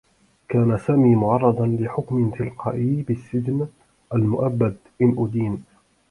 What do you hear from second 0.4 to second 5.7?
كان سامي معرّضا لحكم تلقائيّ بالسّجن المؤبّد إن أُدين.